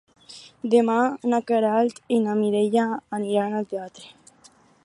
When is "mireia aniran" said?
2.41-3.59